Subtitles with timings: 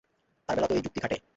[0.49, 1.17] তার বেলাতেও এই যুক্তি খাটে।